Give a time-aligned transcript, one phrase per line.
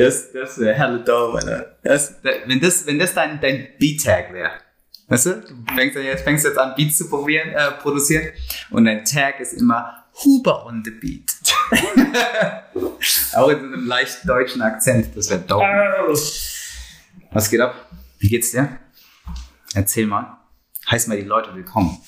[0.00, 1.76] Das, das wäre helle dope, Alter.
[1.82, 4.52] Das, wenn das, wenn das dein, dein Beat-Tag wäre.
[5.08, 5.40] Weißt du?
[5.40, 8.28] Du fängst jetzt, fängst jetzt an, Beats zu probieren, äh, produzieren
[8.70, 11.32] und dein Tag ist immer Huber on the Beat.
[13.34, 15.64] Auch in so einem leicht deutschen Akzent, das wäre dope.
[17.32, 17.90] Was geht ab?
[18.18, 18.78] Wie geht's dir?
[19.74, 20.38] Erzähl mal.
[20.90, 21.98] Heiß mal die Leute willkommen.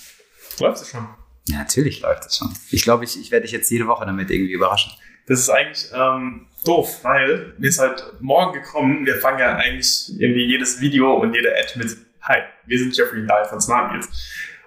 [0.60, 1.08] Läuft es schon?
[1.46, 2.52] Ja, natürlich läuft es schon.
[2.70, 4.92] Ich glaube, ich, ich werde dich jetzt jede Woche damit irgendwie überraschen.
[5.26, 10.12] Das ist eigentlich ähm, doof, weil mir ist halt morgen gekommen, wir fangen ja eigentlich
[10.18, 14.08] irgendwie jedes Video und jede Ad mit Hi, wir sind Jeffrey Dahl von Smart Meals.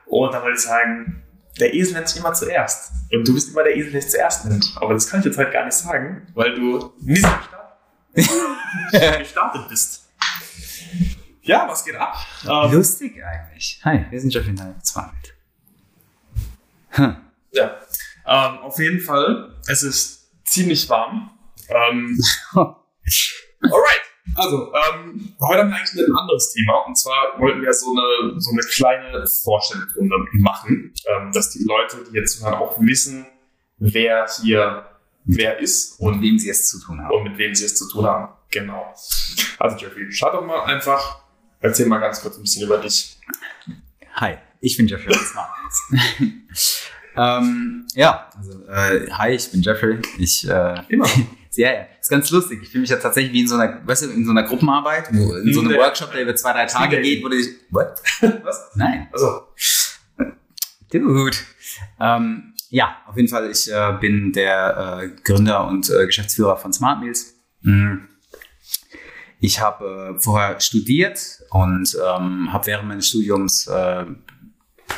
[0.05, 1.23] Und da wollte ich sagen,
[1.59, 2.91] der Esel nennt sich immer zuerst.
[3.13, 4.73] Und du bist immer der Esel, der sich zuerst nennt.
[4.75, 10.09] Aber das kann ich jetzt halt gar nicht sagen, weil du nicht gestartet, gestartet bist.
[11.43, 12.17] Ja, was geht ab?
[12.43, 13.79] Ähm, Lustig eigentlich.
[13.85, 15.33] Hi, wir sind Jeffrey Dahl von Smart Meals.
[16.89, 17.15] Hm.
[17.51, 17.77] Ja,
[18.25, 21.29] ähm, auf jeden Fall, es ist ziemlich warm.
[21.69, 22.19] Ähm,
[22.53, 24.01] alright.
[24.35, 26.85] Also, ähm, heute haben wir eigentlich ein anderes Thema.
[26.87, 32.03] Und zwar wollten wir so eine, so eine kleine Vorstellungsrunde machen, ähm, dass die Leute,
[32.09, 33.25] die jetzt zuhören, auch wissen,
[33.77, 34.85] wer hier
[35.25, 37.11] wer ist und, und wem sie es zu tun haben.
[37.11, 38.33] Und mit wem sie es zu tun haben.
[38.51, 38.93] Genau.
[39.59, 41.23] Also, Jeffrey, schau doch mal einfach,
[41.59, 43.17] erzähl mal ganz kurz ein bisschen über dich.
[44.13, 45.13] Hi, ich bin Jeffrey
[47.17, 49.99] ähm, ja, also, äh, hi, ich bin Jeffrey.
[50.19, 51.07] Ich, äh, Immer.
[51.57, 51.87] Ja, ja.
[51.99, 52.59] Ist ganz lustig.
[52.61, 55.09] Ich fühle mich ja tatsächlich wie in so einer, weißt du, in so einer Gruppenarbeit,
[55.13, 58.01] wo, in so einem Workshop, der über zwei, drei Tage geht, wo du dich, what?
[58.43, 58.71] Was?
[58.75, 59.07] Nein.
[59.11, 59.41] Also.
[60.91, 61.37] Dude.
[61.99, 66.73] Ähm, ja, auf jeden Fall, ich äh, bin der äh, Gründer und äh, Geschäftsführer von
[66.73, 67.35] Smart Meals.
[67.61, 68.07] Mhm.
[69.39, 74.05] Ich habe äh, vorher studiert und ähm, habe während meines Studiums äh,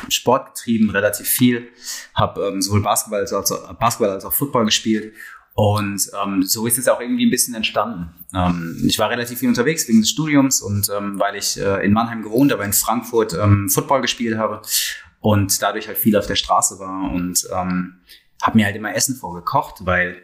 [0.08, 1.68] Sport getrieben, relativ viel.
[2.14, 5.14] Habe ähm, sowohl Basketball als, auch, Basketball als auch Football gespielt
[5.58, 8.14] und ähm, so ist es auch irgendwie ein bisschen entstanden.
[8.32, 11.92] Ähm, ich war relativ viel unterwegs wegen des Studiums und ähm, weil ich äh, in
[11.92, 14.62] Mannheim gewohnt, aber in Frankfurt ähm, Football gespielt habe
[15.18, 17.94] und dadurch halt viel auf der Straße war und ähm,
[18.40, 20.22] habe mir halt immer Essen vorgekocht, weil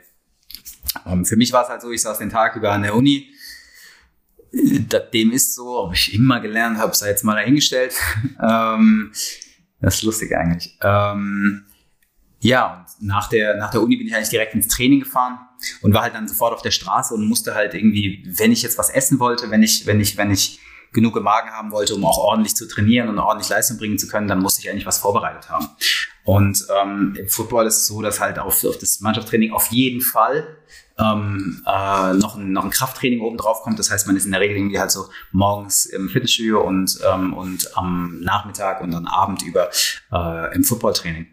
[1.04, 3.28] ähm, für mich war es halt so, ich saß den Tag über an der Uni.
[4.52, 7.92] Dem ist so, ob ich immer gelernt habe, sei jetzt mal dahingestellt.
[8.40, 9.10] ähm,
[9.80, 10.78] das ist lustig eigentlich.
[10.80, 11.64] Ähm,
[12.44, 15.38] ja, und nach der, nach der Uni bin ich eigentlich direkt ins Training gefahren
[15.80, 18.76] und war halt dann sofort auf der Straße und musste halt irgendwie, wenn ich jetzt
[18.76, 20.60] was essen wollte, wenn ich, wenn ich, wenn ich
[20.92, 24.08] genug im Magen haben wollte, um auch ordentlich zu trainieren und ordentlich Leistung bringen zu
[24.08, 25.70] können, dann musste ich eigentlich was vorbereitet haben.
[26.24, 30.02] Und ähm, im Football ist es so, dass halt auf, auf das Mannschaftstraining auf jeden
[30.02, 30.58] Fall
[30.98, 33.78] ähm, äh, noch, ein, noch ein Krafttraining oben drauf kommt.
[33.78, 37.32] Das heißt, man ist in der Regel irgendwie halt so morgens im Fitnessstudio und, ähm,
[37.32, 39.70] und am Nachmittag und dann Abend über
[40.12, 41.26] äh, im Footballtraining.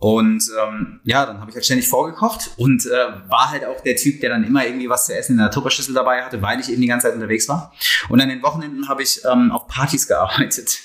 [0.00, 3.96] Und ähm, ja, dann habe ich halt ständig vorgekocht und äh, war halt auch der
[3.96, 6.70] Typ, der dann immer irgendwie was zu essen in der Tupperschüssel dabei hatte, weil ich
[6.70, 7.74] eben die ganze Zeit unterwegs war.
[8.08, 10.78] Und an den Wochenenden habe ich ähm, auf Partys gearbeitet.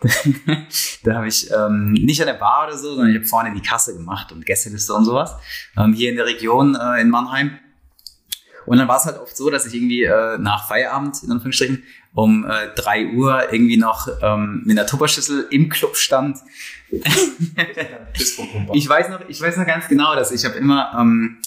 [1.04, 3.60] da habe ich ähm, nicht an der Bar oder so, sondern ich habe vorne die
[3.60, 5.36] Kasse gemacht und Gästeliste und sowas.
[5.76, 7.58] Ähm, hier in der Region äh, in Mannheim.
[8.64, 11.84] Und dann war es halt oft so, dass ich irgendwie äh, nach Feierabend, in Anführungsstrichen,
[12.14, 16.38] um äh, 3 Uhr irgendwie noch ähm, mit einer Tupperschüssel im Club stand.
[18.72, 21.38] ich weiß noch, ich weiß noch ganz genau, dass ich habe immer, ähm,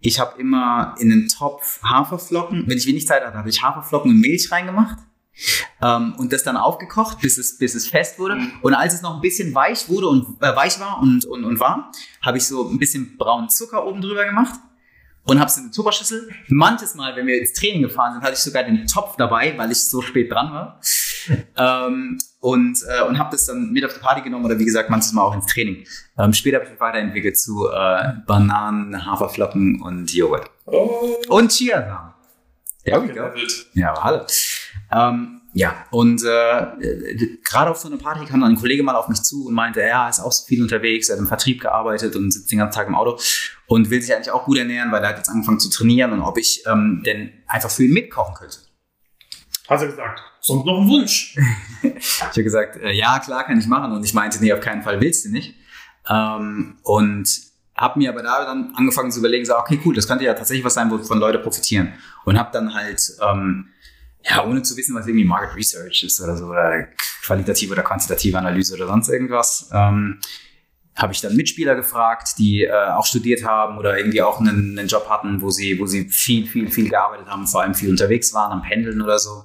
[0.00, 4.10] ich habe immer in den Topf Haferflocken, wenn ich wenig Zeit hatte, habe ich Haferflocken
[4.10, 4.98] und Milch reingemacht.
[5.80, 8.34] Ähm, und das dann aufgekocht, bis es, bis es fest wurde.
[8.36, 8.52] Mhm.
[8.60, 11.58] Und als es noch ein bisschen weich wurde und äh, weich war und, und, und
[11.58, 11.90] warm,
[12.20, 14.60] habe ich so ein bisschen braunen Zucker oben drüber gemacht
[15.24, 16.30] und habe es in eine Tupperschüssel.
[16.48, 19.70] Manches Mal, wenn wir ins Training gefahren sind, hatte ich sogar den Topf dabei, weil
[19.70, 20.80] ich so spät dran war.
[21.56, 24.90] Ähm, und äh, und habe das dann mit auf die Party genommen oder wie gesagt
[24.90, 25.86] manches Mal auch ins Training.
[26.18, 30.50] Ähm, später habe ich mich weiterentwickelt zu äh, Bananen, Haferflocken und Joghurt.
[30.66, 31.14] Oh.
[31.28, 32.12] Und Chiasamen.
[32.84, 33.14] Ja, okay,
[33.74, 34.26] ja, aber hallo.
[34.92, 39.08] Ähm, ja, und äh, gerade auf so einer Party kam dann ein Kollege mal auf
[39.08, 42.16] mich zu und meinte, er ist auch so viel unterwegs, er hat im Vertrieb gearbeitet
[42.16, 43.18] und sitzt den ganzen Tag im Auto
[43.66, 46.22] und will sich eigentlich auch gut ernähren, weil er hat jetzt angefangen zu trainieren und
[46.22, 48.58] ob ich ähm, denn einfach für ihn mitkochen könnte.
[49.68, 51.36] Hat er gesagt, sonst noch ein Wunsch?
[51.82, 54.82] ich habe gesagt, äh, ja, klar kann ich machen und ich meinte, nee, auf keinen
[54.82, 55.54] Fall willst du nicht.
[56.08, 57.28] Ähm, und
[57.76, 60.64] habe mir aber da dann angefangen zu überlegen, so, okay, cool, das könnte ja tatsächlich
[60.64, 61.92] was sein, wovon Leute profitieren.
[62.24, 63.02] Und habe dann halt...
[63.20, 63.68] Ähm,
[64.24, 66.88] ja, ohne zu wissen, was irgendwie Market Research ist oder so, oder
[67.24, 70.20] qualitative oder quantitative Analyse oder sonst irgendwas, ähm,
[70.94, 74.88] habe ich dann Mitspieler gefragt, die äh, auch studiert haben oder irgendwie auch einen, einen
[74.88, 78.34] Job hatten, wo sie, wo sie viel, viel, viel gearbeitet haben, vor allem viel unterwegs
[78.34, 79.44] waren, am Pendeln oder so,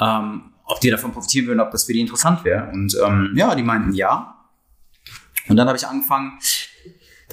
[0.00, 2.70] ähm, ob die davon profitieren würden, ob das für die interessant wäre.
[2.70, 4.34] Und ähm, ja, die meinten ja.
[5.48, 6.38] Und dann habe ich angefangen,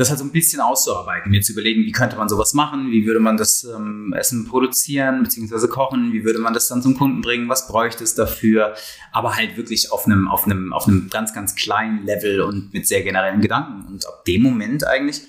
[0.01, 3.05] das halt so ein bisschen auszuarbeiten, mir zu überlegen, wie könnte man sowas machen, wie
[3.05, 5.67] würde man das ähm, Essen produzieren bzw.
[5.67, 8.75] kochen, wie würde man das dann zum Kunden bringen, was bräuchte es dafür,
[9.11, 12.87] aber halt wirklich auf einem, auf einem, auf einem ganz, ganz kleinen Level und mit
[12.87, 13.87] sehr generellen Gedanken.
[13.87, 15.21] Und ab dem Moment eigentlich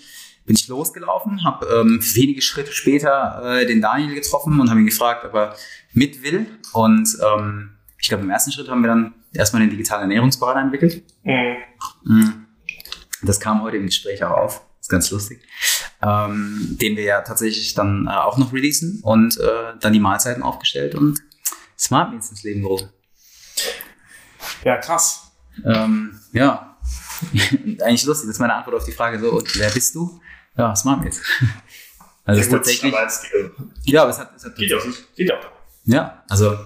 [0.44, 4.86] bin ich losgelaufen, habe ähm, wenige Schritte später äh, den Daniel getroffen und habe ihn
[4.86, 5.56] gefragt, ob er
[5.92, 6.46] mit will.
[6.72, 11.02] Und ähm, ich glaube, im ersten Schritt haben wir dann erstmal den digitalen Ernährungsberater entwickelt.
[11.22, 11.56] Mhm.
[12.04, 12.41] Mhm.
[13.22, 14.62] Das kam heute im Gespräch auch auf.
[14.80, 15.40] Ist ganz lustig.
[16.02, 20.42] Ähm, den wir ja tatsächlich dann äh, auch noch releasen und äh, dann die Mahlzeiten
[20.42, 21.22] aufgestellt und
[21.78, 22.90] Smart Meals ins Leben gerufen.
[24.64, 25.30] Ja, krass.
[25.64, 26.76] Ähm, ja,
[27.82, 28.26] eigentlich lustig.
[28.26, 30.20] Das ist meine Antwort auf die Frage so, und wer bist du?
[30.56, 31.20] Ja, Smart Meals.
[32.24, 32.94] Also ja, ist tatsächlich.
[32.94, 33.26] Aber es,
[33.82, 34.84] ja, aber es hat, es hat geht auch.
[35.16, 35.44] Geht auch.
[35.84, 36.56] Ja, also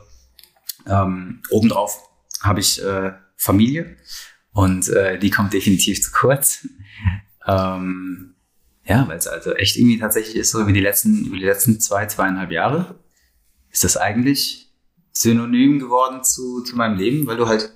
[0.86, 1.98] ähm, obendrauf
[2.42, 3.96] habe ich äh, Familie
[4.56, 6.66] und äh, die kommt definitiv zu kurz.
[7.46, 8.36] Ähm,
[8.86, 11.78] ja, weil es also echt irgendwie tatsächlich ist, so über die letzten, über die letzten
[11.78, 12.98] zwei, zweieinhalb Jahre
[13.70, 14.72] ist das eigentlich
[15.12, 17.70] synonym geworden zu, zu meinem Leben, weil du halt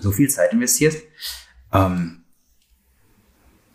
[0.00, 1.02] so viel Zeit investierst.
[1.70, 2.24] Ähm,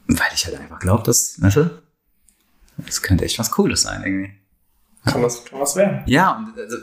[0.08, 1.84] weil ich halt einfach glaube, dass, weißt du,
[2.78, 4.34] das könnte echt was Cooles sein irgendwie.
[5.06, 6.02] Kann was, kann was werden.
[6.08, 6.78] Ja, und also,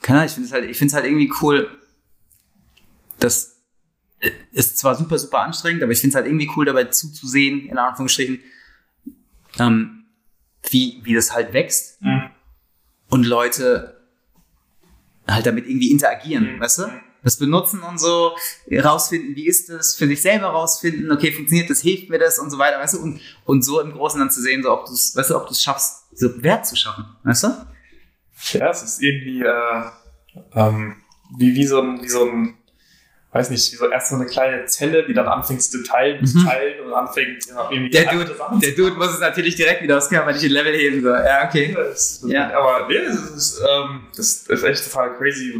[0.00, 1.78] keine Ahnung, ich finde es halt, ich finde es halt irgendwie cool,
[3.22, 3.52] das
[4.52, 7.78] ist zwar super, super anstrengend, aber ich finde es halt irgendwie cool, dabei zuzusehen, in
[7.78, 8.40] Anführungsstrichen,
[9.58, 10.04] ähm,
[10.70, 12.30] wie, wie das halt wächst mhm.
[13.08, 14.00] und Leute
[15.28, 16.60] halt damit irgendwie interagieren, mhm.
[16.60, 16.84] weißt du?
[17.24, 18.36] Das benutzen und so,
[18.72, 22.50] rausfinden, wie ist das, für sich selber rausfinden, okay, funktioniert das, hilft mir das und
[22.50, 22.98] so weiter, weißt du?
[23.00, 25.46] Und, und so im Großen dann zu sehen, so ob du es, weißt du, ob
[25.46, 27.48] du es schaffst, so Wert zu schaffen, weißt du?
[28.58, 29.84] Ja, es ist irgendwie äh,
[30.54, 30.96] ähm,
[31.38, 32.56] wie, wie so ein, wie so ein
[33.32, 36.26] weiß nicht, wie so erst so eine kleine Zelle, die dann anfängt zu teilen, mhm.
[36.26, 39.96] zu teilen und anfängt ja, irgendwie der Dude, der Dude muss es natürlich direkt wieder
[39.96, 41.22] ausklären, weil ich den Level heben soll.
[41.24, 41.74] Ja, okay.
[41.74, 42.52] Das, ja.
[42.54, 45.58] Aber nee, das ist, ähm, das ist echt total crazy,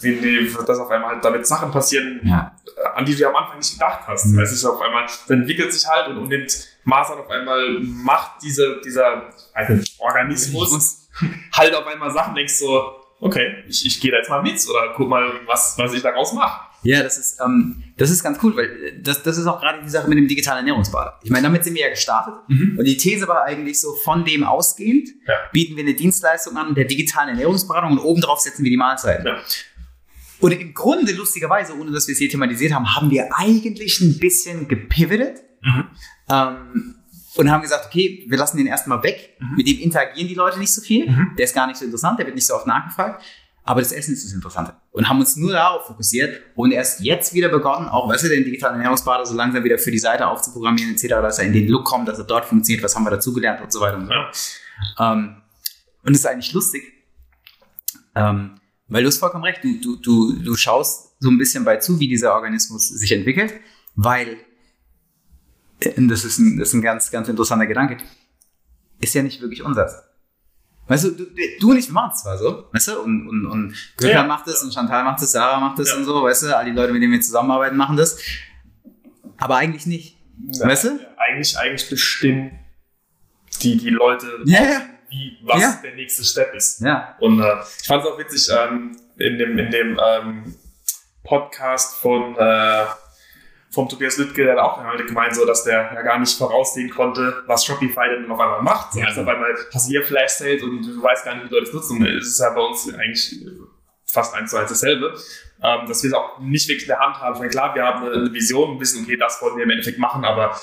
[0.00, 2.54] wie, wie dass auf einmal halt damit Sachen passieren, ja.
[2.94, 4.26] an die du am Anfang nicht gedacht hast.
[4.26, 4.38] Mhm.
[4.38, 7.78] Es ist auf einmal, dann entwickelt sich halt und, und nimmt Maß an auf einmal
[7.80, 11.08] macht diese, dieser also Organismus
[11.52, 14.92] halt auf einmal Sachen, denkst so, okay, ich, ich gehe da jetzt mal mit oder
[14.94, 16.69] guck mal, was, was ich daraus mache.
[16.82, 19.82] Ja, das ist, ähm, das ist ganz cool, weil äh, das, das ist auch gerade
[19.82, 21.20] die Sache mit dem digitalen Ernährungsbad.
[21.22, 22.34] Ich meine, damit sind wir ja gestartet.
[22.48, 22.76] Mhm.
[22.78, 25.34] Und die These war eigentlich so, von dem ausgehend ja.
[25.52, 29.26] bieten wir eine Dienstleistung an der digitalen Ernährungsberatung und obendrauf setzen wir die Mahlzeiten.
[29.26, 29.38] Ja.
[30.40, 34.18] Und im Grunde, lustigerweise, ohne dass wir es hier thematisiert haben, haben wir eigentlich ein
[34.18, 35.84] bisschen gepivotet mhm.
[36.30, 36.94] ähm,
[37.36, 39.36] und haben gesagt, okay, wir lassen den erstmal weg.
[39.38, 39.56] Mhm.
[39.56, 41.10] Mit dem interagieren die Leute nicht so viel.
[41.10, 41.32] Mhm.
[41.36, 43.22] Der ist gar nicht so interessant, der wird nicht so oft nachgefragt.
[43.64, 44.74] Aber das Essen ist das Interessante.
[44.90, 48.44] Und haben uns nur darauf fokussiert und erst jetzt wieder begonnen, auch weißt du, den
[48.44, 51.84] digitalen Ernährungsberater so langsam wieder für die Seite aufzuprogrammieren, etc., dass er in den Look
[51.84, 54.12] kommt, dass er dort funktioniert, was haben wir dazugelernt und so weiter und so.
[54.12, 55.12] Ja.
[55.12, 55.36] Ähm,
[56.02, 56.82] und es ist eigentlich lustig,
[58.14, 58.56] ähm,
[58.88, 62.00] weil du hast vollkommen recht, du, du, du, du schaust so ein bisschen bei zu,
[62.00, 63.52] wie dieser Organismus sich entwickelt,
[63.94, 64.38] weil,
[65.80, 67.98] äh, das ist ein, das ist ein ganz, ganz interessanter Gedanke,
[69.00, 70.09] ist ja nicht wirklich unser.
[70.90, 71.26] Weißt du, du,
[71.60, 74.24] du und ich machen es zwar so, weißt du, und, und, und Götter ja.
[74.24, 75.96] macht es und Chantal macht es, Sarah macht es ja.
[75.96, 78.18] und so, weißt du, all die Leute, mit denen wir zusammenarbeiten, machen das.
[79.36, 80.18] Aber eigentlich nicht.
[80.50, 80.98] Ja, weißt du?
[81.16, 82.58] Eigentlich, eigentlich bestimmen
[83.62, 86.80] die, die Leute, ja, wie, was der nächste Step ist.
[86.80, 87.14] Ja.
[87.20, 90.56] Und äh, ich fand es auch witzig, ähm, in dem, in dem ähm,
[91.22, 92.84] Podcast von äh,
[93.70, 96.90] vom Tobias Lüttke, der hat auch halt gemeint, so, dass der ja gar nicht voraussehen
[96.90, 98.96] konnte, was Shopify denn auf einmal macht.
[98.96, 99.06] Ja.
[99.06, 101.74] Also auf einmal du hier Flash Sales und du weißt gar nicht, wie Leute das
[101.74, 102.04] nutzen.
[102.04, 103.46] Es ist ja bei uns eigentlich
[104.06, 105.14] fast eins zu eins dasselbe.
[105.62, 107.34] Ähm, dass wir es auch nicht wirklich in der Hand haben.
[107.34, 110.24] Ich meine, klar, wir haben eine Vision, wissen, okay, das wollen wir im Endeffekt machen,
[110.24, 110.58] aber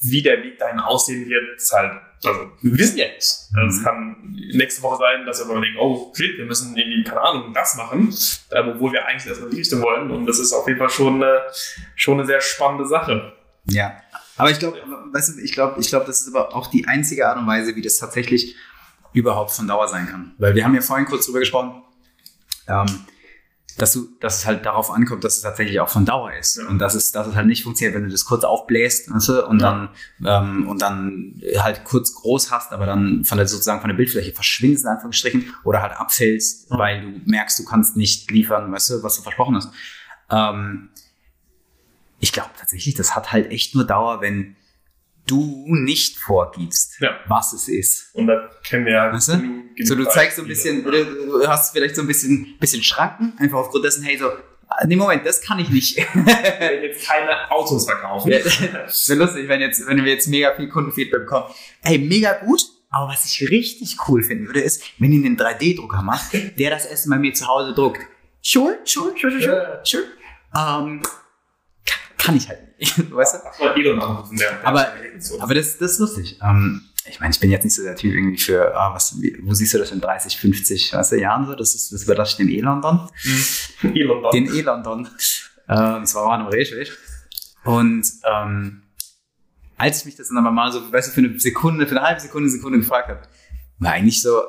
[0.00, 1.92] wie der Weg dahin aussehen wird, ist halt,
[2.24, 3.38] also, wir wissen ja nicht.
[3.54, 3.84] Also, es mhm.
[3.84, 7.76] kann nächste Woche sein, dass wir denken, oh, shit, wir müssen irgendwie, keine Ahnung, das
[7.76, 8.14] machen,
[8.50, 10.10] äh, obwohl wir eigentlich erstmal die Richtung wollen.
[10.10, 11.40] Und das ist auf jeden Fall schon, äh,
[11.96, 13.32] schon eine sehr spannende Sache.
[13.64, 13.96] Ja.
[14.36, 14.78] Aber ich glaube,
[15.12, 17.76] weißt du, ich glaube, ich glaube, das ist aber auch die einzige Art und Weise,
[17.76, 18.56] wie das tatsächlich
[19.12, 20.34] überhaupt von Dauer sein kann.
[20.38, 21.82] Weil wir haben ja vorhin kurz drüber gesprochen.
[22.68, 22.86] Ähm,
[23.78, 26.56] dass du, dass es halt darauf ankommt, dass es tatsächlich auch von Dauer ist.
[26.56, 26.68] Ja.
[26.68, 29.46] Und dass es, dass es halt nicht funktioniert, wenn du das kurz aufbläst weißt du,
[29.46, 29.88] und ja.
[30.20, 33.96] dann ähm, und dann halt kurz groß hast, aber dann von der sozusagen von der
[33.96, 36.78] Bildfläche verschwindest in Anführungsstrichen oder halt abfällst, ja.
[36.78, 39.70] weil du merkst, du kannst nicht liefern, weißt du, was du versprochen hast.
[40.30, 40.90] Ähm,
[42.20, 44.56] ich glaube tatsächlich, das hat halt echt nur Dauer, wenn
[45.26, 47.18] du nicht vorgibst, ja.
[47.26, 48.14] was es ist.
[48.14, 49.12] Und da kennen wir ja.
[49.12, 49.62] Weißt du?
[49.84, 53.34] So, du zeigst so ein bisschen, oder du hast vielleicht so ein bisschen, bisschen Schranken,
[53.38, 54.30] einfach aufgrund dessen, hey, so,
[54.86, 55.98] Nee, Moment, das kann ich nicht.
[56.14, 58.32] wenn jetzt keine Autos verkaufen.
[58.32, 61.52] Ja, das wäre lustig, wenn, jetzt, wenn wir jetzt mega viel Kundenfeedback bekommen.
[61.82, 66.02] Ey, mega gut, aber was ich richtig cool finden würde, ist, wenn ihr einen 3D-Drucker
[66.02, 68.00] macht, der das Essen bei mir zu Hause druckt.
[68.40, 69.80] Sure, sure, sure, sure, sure.
[69.84, 70.04] sure.
[70.56, 71.02] Ähm,
[72.22, 73.64] kann, ich halt nicht, weißt du?
[73.80, 74.64] Elon anrufen, der.
[74.66, 74.92] Aber,
[75.40, 76.38] aber das, das ist lustig.
[76.42, 79.54] Ähm, ich meine, ich bin jetzt nicht so der Typ irgendwie für, ah, was, wo
[79.54, 81.54] siehst du das in 30, 50, weißt du, Jahren so?
[81.54, 83.08] Das, ist, das überlasse ich dem E-London.
[83.82, 83.94] Mhm.
[83.94, 84.30] Elon.
[84.32, 85.08] Den E-London.
[85.68, 86.92] Ähm, das war Manu richtig.
[87.64, 88.82] Und ähm,
[89.76, 92.06] als ich mich das dann aber mal so, weißt du, für eine Sekunde, für eine
[92.06, 93.22] halbe Sekunde, Sekunde gefragt habe,
[93.78, 94.40] war eigentlich so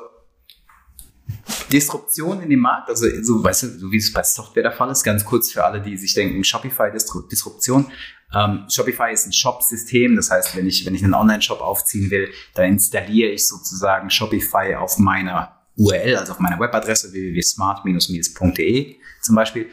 [1.74, 4.90] Disruption in dem Markt, also so, weißt du, so wie es bei Software der Fall
[4.90, 7.86] ist, ganz kurz für alle, die sich denken, Shopify Disruption.
[8.32, 12.30] Ähm, Shopify ist ein Shop-System, das heißt, wenn ich, wenn ich einen Online-Shop aufziehen will,
[12.54, 19.68] dann installiere ich sozusagen Shopify auf meiner URL, also auf meiner Webadresse www.smart-meals.de zum Beispiel.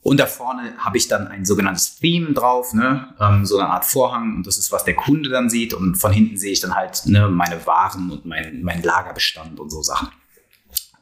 [0.00, 3.12] Und da vorne habe ich dann ein sogenanntes Theme drauf, ne?
[3.20, 4.36] ähm, so eine Art Vorhang.
[4.36, 5.74] Und das ist, was der Kunde dann sieht.
[5.74, 9.70] Und von hinten sehe ich dann halt ne, meine Waren und mein, mein Lagerbestand und
[9.70, 10.08] so Sachen.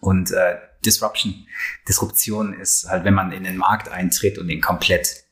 [0.07, 1.49] Und äh, Disruption,
[1.89, 5.25] Disruption ist halt, wenn man in den Markt eintritt und den komplett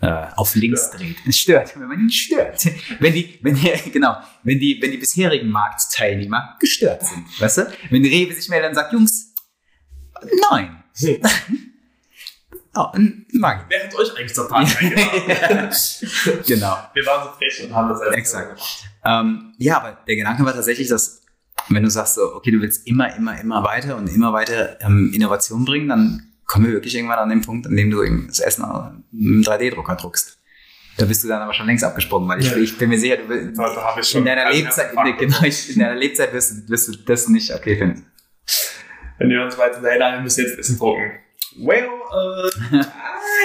[0.00, 0.06] äh,
[0.36, 1.00] auf links Stört.
[1.00, 1.16] dreht.
[1.26, 2.64] Es stört, wenn man ihn stört.
[3.00, 7.72] Wenn die, wenn die, genau, wenn die, wenn die bisherigen Marktteilnehmer gestört sind, weißt du?
[7.90, 9.34] Wenn Rewe sich meldet und sagt, Jungs,
[10.50, 10.84] nein.
[12.76, 13.60] Oh, n- nein.
[13.68, 15.70] Wer hat euch eigentlich zur Party eingeladen?
[16.44, 16.76] Genau.
[16.92, 18.60] Wir waren so frech und haben das einfach Exakt.
[19.04, 21.23] Ähm, ja, aber der Gedanke war tatsächlich, dass
[21.68, 25.10] wenn du sagst, so, okay, du willst immer, immer, immer weiter und immer weiter ähm,
[25.14, 28.62] Innovation bringen, dann kommen wir wirklich irgendwann an den Punkt, an dem du das Essen
[29.10, 30.38] mit einem 3D-Drucker druckst.
[30.96, 32.56] Da bist du dann aber schon längst abgesprungen, weil ich, Ja.
[32.56, 33.50] ich bin mir sicher, du
[34.00, 34.20] ich schon.
[34.20, 37.52] in deiner also, Lebzeit, in, genau, in deiner Lebzeit wirst, du- wirst du das nicht
[37.52, 38.06] okay finden.
[39.18, 41.12] Wenn wir uns weiter, nein, wir müssen jetzt Essen drucken.
[41.56, 42.84] Well, uh, I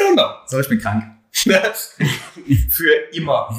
[0.04, 0.30] don't know.
[0.48, 1.04] So, ich bin krank.
[1.32, 3.50] Für immer.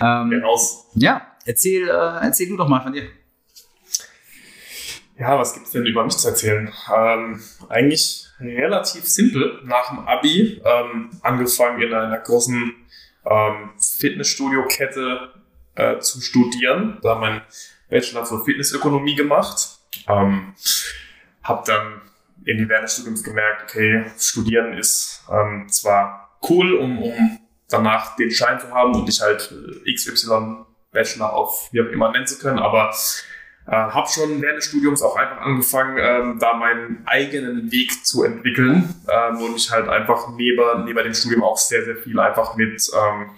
[0.00, 0.22] Ja.
[0.22, 0.86] Ähm, raus.
[0.94, 3.08] ja, erzähl, äh, erzähl du doch mal von dir.
[5.18, 6.72] Ja, was gibt's denn über mich zu erzählen?
[6.92, 9.60] Ähm, eigentlich relativ simpel.
[9.64, 12.74] Nach dem Abi ähm, angefangen in einer großen
[13.24, 15.32] ähm, Fitnessstudio-Kette
[15.74, 16.98] äh, zu studieren.
[17.02, 17.42] Da mein
[17.88, 19.78] Bachelor zur Fitnessökonomie gemacht.
[20.08, 20.54] Ähm,
[21.42, 22.00] hab dann
[22.44, 28.30] in während des Studiums gemerkt, okay, Studieren ist ähm, zwar cool, um, um danach den
[28.30, 29.52] Schein zu haben und dich halt
[29.86, 32.92] äh, XY Bachelor auf wie auch immer nennen zu können, aber
[33.66, 38.24] äh, habe schon während des Studiums auch einfach angefangen, ähm, da meinen eigenen Weg zu
[38.24, 42.56] entwickeln ähm, und mich halt einfach neben, neben dem Studium auch sehr, sehr viel einfach
[42.56, 43.30] mit, ähm,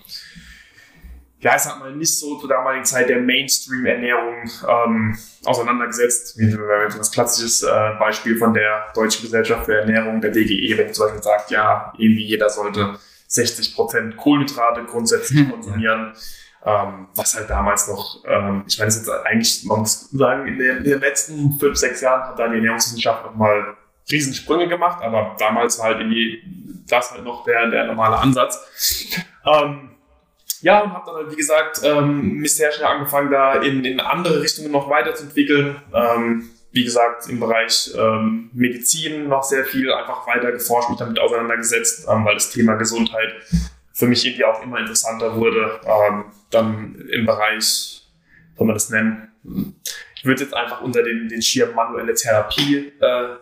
[1.40, 6.38] ja, ich sag mal, nicht so zur damaligen Zeit der Mainstream-Ernährung ähm, auseinandergesetzt.
[6.38, 10.94] Wie wenn das klassisches äh, Beispiel von der Deutschen Gesellschaft für Ernährung, der DGE, wenn
[10.94, 16.14] zum Beispiel sagt, ja, irgendwie jeder sollte 60% Kohlenhydrate grundsätzlich konsumieren.
[16.66, 20.58] Ähm, was halt damals noch, ähm, ich meine, es ist eigentlich, man muss sagen, in,
[20.58, 23.76] den- in den letzten fünf, sechs Jahren hat da die Ernährungswissenschaft nochmal
[24.10, 26.42] Riesensprünge gemacht, aber damals war halt irgendwie
[26.88, 28.58] das halt noch der, der normale Ansatz.
[29.46, 29.90] Ähm,
[30.62, 34.00] ja, und habe dann halt, wie gesagt, ähm, mich sehr schnell angefangen, da in, in
[34.00, 35.76] andere Richtungen noch weiterzuentwickeln.
[35.92, 41.18] Ähm, wie gesagt, im Bereich ähm, Medizin noch sehr viel einfach weiter geforscht, mich damit
[41.18, 43.32] auseinandergesetzt, ähm, weil das Thema Gesundheit
[43.94, 45.80] für mich irgendwie auch immer interessanter wurde.
[45.86, 48.02] Ähm, dann im Bereich,
[48.56, 49.28] soll man das nennen?
[50.16, 53.36] Ich würde jetzt einfach unter den, den Schirm manuelle Therapie äh,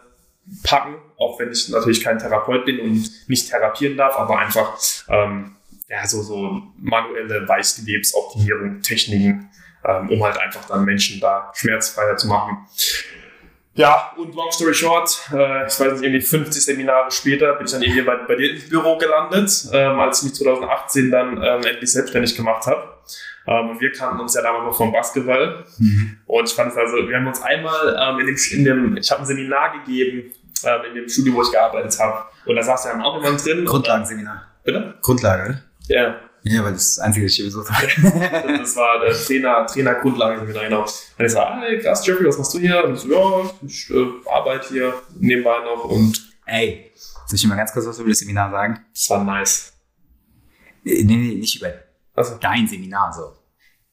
[0.63, 4.79] packen, auch wenn ich natürlich kein Therapeut bin und nicht therapieren darf, aber einfach
[5.09, 5.57] ähm,
[5.89, 9.51] ja, so, so manuelle Weichgewebsoptimierung, Techniken,
[9.85, 12.67] ähm, um halt einfach dann Menschen da schmerzfreier zu machen.
[13.75, 17.73] Ja, und long story short, äh, ich weiß nicht, irgendwie 50 Seminare später bin ich
[17.73, 21.63] dann irgendwie bei, bei dir ins Büro gelandet, ähm, als ich mich 2018 dann ähm,
[21.65, 22.93] endlich selbstständig gemacht habe.
[23.47, 25.65] Ähm, wir kannten uns ja damals noch vom Basketball.
[26.27, 29.11] Und ich fand es also, wir haben uns einmal ähm, in dem, in dem ich
[29.11, 30.33] habe ein Seminar gegeben,
[30.65, 32.27] ähm, in dem Studio, wo ich gearbeitet habe.
[32.45, 33.65] Und da saß ja dann auch jemand drin.
[33.65, 34.49] Grundlagenseminar.
[34.65, 34.95] Bitte?
[35.01, 35.63] Grundlage?
[35.89, 36.17] Ja.
[36.45, 37.87] Ja, weil das ist das Einzige, was ich besucht habe.
[37.87, 40.83] Das, das war der Trainer, Trainer Grundlagenseminar, genau.
[40.83, 42.85] Und ich so, hey, krass, Jeffrey, was machst du hier?
[42.85, 47.49] Und ich so, ja, ich äh, arbeite hier nebenbei noch und Ey, soll ich dir
[47.49, 48.85] mal ganz kurz was über das Seminar sagen?
[48.93, 49.73] es war nice.
[50.83, 51.73] Nee, nee, nicht über
[52.15, 53.37] Also, dein Seminar so.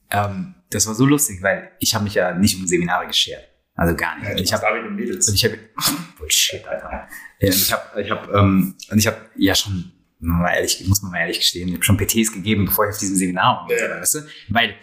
[0.10, 3.48] Ähm, das war so lustig, weil ich habe mich ja nicht um Seminare geschert.
[3.75, 4.41] Also gar nicht.
[4.41, 5.29] ich habe Mädels.
[5.29, 5.58] und ich habe
[6.18, 7.08] Bullshit, Alter.
[7.39, 11.01] Ja, und ich habe ich habe ähm, und ich habe ja schon mal ehrlich, muss
[11.01, 13.77] man mal ehrlich gestehen, ich habe schon PTs gegeben, bevor ich auf diesem Seminar war,
[13.77, 14.01] Ja.
[14.01, 14.19] weißt du?
[14.49, 14.75] Weil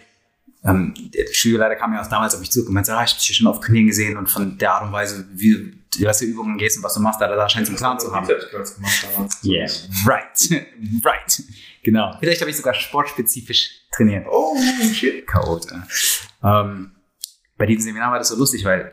[0.63, 3.19] ähm, der Schülerleiter kam ja auch damals auf mich zu und meinte, ah, ich habe
[3.19, 6.57] dich schon auf Knien gesehen und von der Art und Weise, wie was für Übungen
[6.57, 8.27] gehst und was du machst, da, da scheint einen Plan zu haben.
[8.27, 9.43] Bizeps gemacht damals.
[9.43, 9.67] Yeah,
[10.05, 10.49] right,
[11.05, 11.43] right.
[11.83, 12.15] Genau.
[12.19, 14.25] Vielleicht habe ich sogar sportspezifisch trainiert.
[14.29, 14.55] Oh,
[14.93, 15.25] shit.
[15.25, 15.65] Chaot.
[16.43, 16.91] Ähm,
[17.57, 18.91] bei diesem Seminar war das so lustig, weil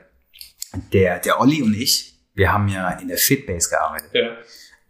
[0.93, 4.11] der, der Olli und ich, wir haben ja in der Fitbase gearbeitet.
[4.15, 4.37] Ja.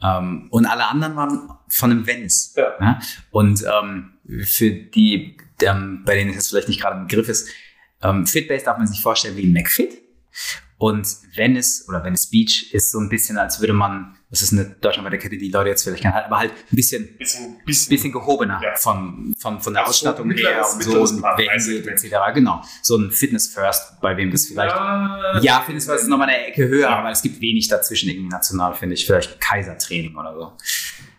[0.04, 2.52] Ähm, und alle anderen waren von einem Venice.
[2.56, 2.74] Ja.
[2.80, 3.00] Ja?
[3.30, 4.12] Und ähm,
[4.44, 7.48] für die, ähm, bei denen es jetzt vielleicht nicht gerade ein Begriff ist,
[8.02, 10.02] ähm, Fitbase darf man sich vorstellen wie ein McFit.
[10.76, 14.64] Und Venice oder Venice Beach ist so ein bisschen, als würde man, das ist eine
[14.80, 18.60] deutschlandweite Kette, die Leute jetzt vielleicht kennen, aber halt ein bisschen Bisschen, bisschen, bisschen gehobener
[18.62, 18.74] Ja.
[18.76, 22.14] von, von, von der Also Ausstattung her und so und wer hingeht, etc.
[22.34, 22.62] Genau.
[22.82, 24.74] So ein Fitness First, bei wem das vielleicht.
[24.74, 26.98] Ja, Ja, Fitness First ist nochmal eine Ecke höher, Ja.
[26.98, 29.06] aber es gibt wenig dazwischen irgendwie national, finde ich.
[29.06, 30.52] Vielleicht Kaiser-Training oder so.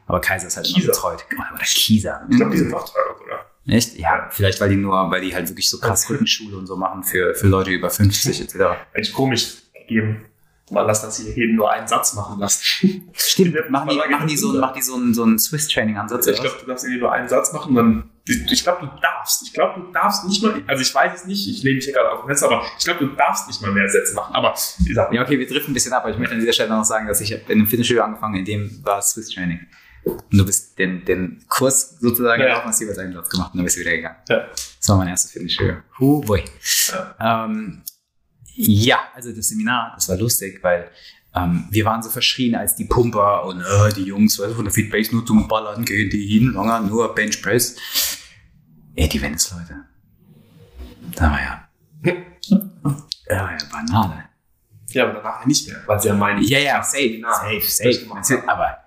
[0.08, 0.92] Aber Kaiser ist halt immer Kieser.
[0.92, 1.26] betreut.
[1.54, 2.28] Oder Kieser.
[2.30, 3.46] Ich glaube, die sind noch teurer, oder?
[3.76, 3.98] Echt?
[3.98, 7.04] Ja, vielleicht weil die nur, weil die halt wirklich so krass Rückenschule und so machen
[7.04, 8.56] für, für Leute über 50 etc.
[8.94, 10.26] Eigentlich komisch gegeben.
[10.72, 12.64] Man lässt das hier jeden nur einen Satz machen lassen.
[13.14, 16.26] Stimmt, machen die, machen die so, machen die so einen, so einen Swiss-Training-Ansatz?
[16.26, 18.10] ich glaube, du darfst hier nur einen Satz machen, dann.
[18.28, 19.44] Ich glaube, du darfst.
[19.44, 20.64] Ich glaube, du darfst nicht mal.
[20.66, 22.84] Also, ich weiß es nicht, ich lehne mich hier gerade auf den Fenster, aber ich
[22.84, 24.34] glaube, du darfst nicht mal mehr Sätze machen.
[24.34, 26.54] Aber, wie gesagt, Ja, okay, wir driften ein bisschen ab, aber ich möchte an dieser
[26.54, 29.60] Stelle noch sagen, dass ich in einem Fitnessstudio angefangen, in dem war Swiss Training.
[30.06, 32.48] Und du bist den, den Kurs sozusagen Ja.
[32.48, 34.18] gelaufen, hast jeweils einen Satz gemacht und dann bist du wieder gegangen.
[34.30, 34.46] Ja.
[34.80, 35.76] Das war mein erstes Fitnessstudio.
[36.00, 36.44] Huh, boy.
[37.20, 37.82] Ähm,
[38.56, 40.90] ja, also das Seminar, das war lustig, weil
[41.36, 44.66] ähm, wir waren so verschrien als die Pumper und äh, die Jungs weißt du, von
[44.66, 47.76] der Fitbase nur zum Ballern gehen die hin, lange nur Bench Press.
[48.96, 49.84] Ey, die Venice-Leute.
[51.16, 51.68] Da war ja,
[53.30, 54.30] ja, ja, Banane.
[54.90, 56.42] ja, aber danach nicht mehr, weil sie ja meinen.
[56.44, 58.44] Ja, ja, safe, safe, safe.
[58.48, 58.78] Aber,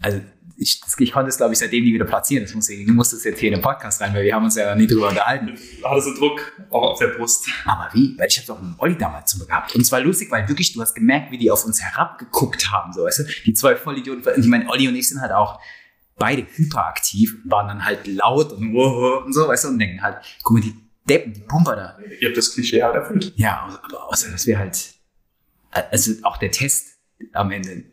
[0.00, 0.20] also,
[0.60, 2.44] ich, ich konnte es, glaube ich, seitdem nie wieder platzieren.
[2.44, 4.56] Das muss, ich muss das jetzt hier in den Podcast rein, weil wir haben uns
[4.56, 5.54] ja nie drüber unterhalten.
[5.82, 7.48] Hattest du Druck auch auf der Brust.
[7.64, 8.14] Aber wie?
[8.18, 9.74] Weil ich habe doch einen Olli damals zum gehabt.
[9.74, 13.04] Und zwar lustig, weil wirklich, du hast gemerkt, wie die auf uns herabgeguckt haben, so,
[13.04, 13.24] weißt du?
[13.46, 14.22] Die zwei Vollidioten.
[14.36, 15.60] Ich meine, Olli und ich sind halt auch
[16.18, 18.76] beide hyperaktiv, waren dann halt laut und,
[19.24, 20.74] und so, weißt du, und denken halt, guck mal, die
[21.08, 21.98] Deppen, die Pumper da.
[22.20, 23.32] Ihr habt das Klischee halt erfüllt.
[23.36, 24.92] Ja, aber außer, dass wir halt,
[25.70, 26.98] also auch der Test
[27.32, 27.84] am Ende,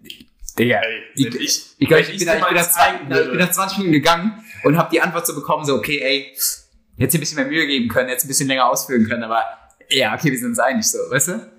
[0.58, 3.30] Digga, Ey, ich, ich, ich, glaub, ich, bin, da, dir ich, bin da zwei, ich
[3.30, 6.32] bin da 20 Minuten gegangen und habe die Antwort so bekommen, so, okay, ey,
[6.98, 9.43] jetzt ein bisschen mehr Mühe geben können, jetzt ein bisschen länger ausführen können, aber
[9.89, 11.52] ja, okay, wir sind uns einig, so, weißt du?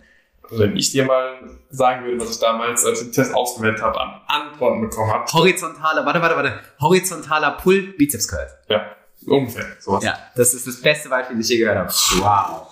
[0.50, 4.00] Wenn ich dir mal sagen würde, was ich damals, als ich den Test ausgewertet habe,
[4.00, 8.48] an Antworten bekommen habe, Horizontaler, warte, warte, warte, horizontaler Pull, Bizeps Curl.
[8.68, 10.02] ja, ungefähr sowas.
[10.02, 11.90] Ja, das ist das beste Beispiel, das ich je gehört habe.
[11.90, 12.68] Wow.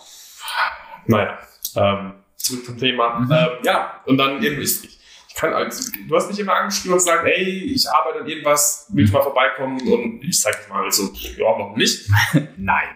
[1.07, 1.39] Naja,
[1.77, 3.19] ähm, zurück zum Thema.
[3.19, 3.31] Mhm.
[3.31, 4.96] Ähm, ja, und dann irgendwie, ich, ich
[5.37, 9.13] kann, also, du hast mich immer angeschrieben und gesagt, ey, ich arbeite an irgendwas, willst
[9.13, 9.81] mal vorbeikommen?
[9.81, 12.09] Und ich sag jetzt mal so, ja, warum nicht?
[12.57, 12.89] Nein.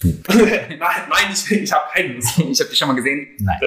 [0.02, 2.38] nein, nein, ich, ich habe keine Lust.
[2.50, 3.28] Ich habe dich schon mal gesehen?
[3.40, 3.58] Nein.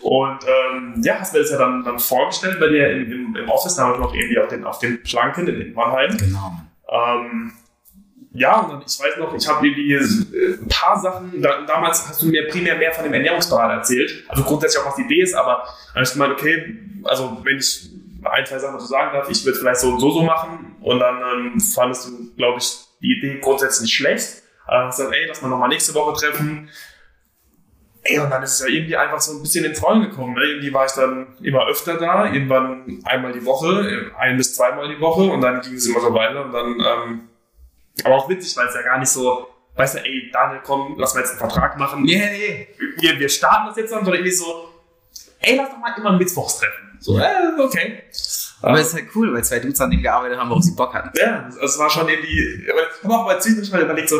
[0.00, 3.48] Und ähm, ja, hast mir das ja dann, dann vorgestellt bei dir im, im, im
[3.48, 6.16] Office, da haben wir noch irgendwie auf den, auf den Planken in Mannheim.
[6.18, 6.52] Genau.
[6.90, 7.52] Ähm,
[8.34, 12.08] ja, und dann, ich weiß noch, ich habe irgendwie äh, ein paar Sachen, da, damals
[12.08, 15.22] hast du mir primär mehr von dem Ernährungsberater erzählt, also grundsätzlich auch was die Idee
[15.22, 17.90] ist, aber dann habe ich gemeint, okay, also wenn ich
[18.24, 20.98] ein, zwei Sachen dazu sagen darf, ich würde vielleicht so und so so machen und
[20.98, 24.42] dann ähm, fandest du, glaube ich, die Idee grundsätzlich schlecht.
[24.68, 26.70] Äh, hast gesagt, ey, lass mal nochmal nächste Woche treffen.
[28.04, 30.34] Ey, und dann ist es ja irgendwie einfach so ein bisschen ins Rollen gekommen.
[30.34, 30.44] Ne?
[30.44, 35.00] Irgendwie war ich dann immer öfter da, irgendwann einmal die Woche, ein bis zweimal die
[35.00, 37.28] Woche und dann ging es immer so weiter und dann, ähm,
[38.04, 41.14] aber auch witzig, weil es ja gar nicht so, weißt du, ey, Daniel, komm, lass
[41.14, 42.02] mal jetzt einen Vertrag machen.
[42.02, 42.68] Nee, nee.
[42.98, 44.68] Wir, wir starten das jetzt dann, sondern irgendwie so,
[45.40, 46.96] ey, lass doch mal immer mittwochs treffen.
[47.00, 47.24] So, äh,
[47.60, 48.02] okay.
[48.62, 50.94] Aber es ist halt cool, weil zwei Dudes an dem gearbeitet haben, worauf sie Bock
[50.94, 51.10] hatten.
[51.18, 54.16] Ja, es war schon irgendwie, aber ich habe auch mal zwischendurch mal überlegt, so,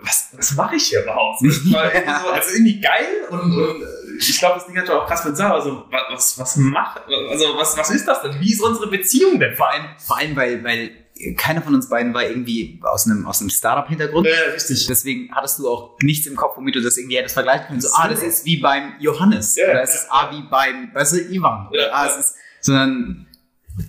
[0.00, 1.40] was, was mache ich hier überhaupt?
[1.44, 3.82] Das war irgendwie so, also irgendwie geil und, und
[4.18, 7.02] ich glaube, das Ding hat schon auch krass mit Sarah, also wa- was, was macht,
[7.06, 8.40] also was, was ist das denn?
[8.40, 9.54] Wie ist unsere Beziehung denn?
[9.54, 10.90] Vor allem, vor allem weil, weil
[11.36, 14.26] keiner von uns beiden war irgendwie aus einem, aus einem Startup-Hintergrund.
[14.26, 14.86] Ja, richtig.
[14.86, 17.80] Deswegen hattest du auch nichts im Kopf, womit du das irgendwie hättest vergleichen können.
[17.80, 19.56] So, ah, das ist wie beim Johannes.
[19.56, 21.68] Ja, oder es ja, ist ah, wie beim, weißt du, Ivan.
[21.68, 23.26] Oder ah, es ist, sondern,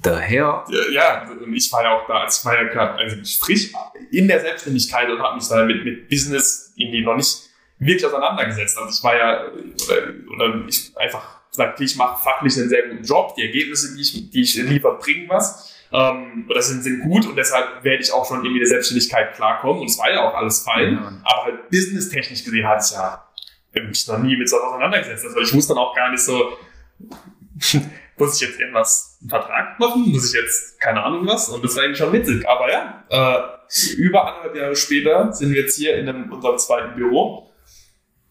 [0.04, 0.38] hell?
[0.38, 3.72] Ja, ja, und ich war ja auch da, als ich war ja gerade also frisch
[4.12, 8.78] in der Selbstständigkeit und habe mich da mit, mit Business irgendwie noch nicht wirklich auseinandergesetzt.
[8.78, 13.04] Also ich war ja, oder, oder ich einfach gesagt, ich mache fachlich einen sehr guten
[13.04, 15.69] Job, die Ergebnisse, die ich, die ich liefere, bringen was.
[15.92, 19.82] Ähm, oder sind, sind gut und deshalb werde ich auch schon irgendwie der Selbstständigkeit klarkommen
[19.82, 20.94] und es war ja auch alles fein.
[20.94, 21.22] Ja.
[21.24, 23.30] Aber halt businesstechnisch gesehen hatte ich ja
[23.74, 25.26] mich noch nie mit so auseinandergesetzt.
[25.26, 26.58] Also ich wusste dann auch gar nicht so,
[28.18, 30.10] muss ich jetzt irgendwas, einen Vertrag machen?
[30.10, 31.50] Muss ich jetzt, keine Ahnung was?
[31.50, 32.48] Und das war eigentlich schon witzig.
[32.48, 36.96] Aber ja, äh, über anderthalb Jahre später sind wir jetzt hier in einem, unserem zweiten
[36.96, 37.52] Büro.